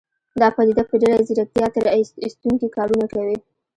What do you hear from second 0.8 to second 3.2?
په ډېره ځيرکتيا تېر ايستونکي کارونه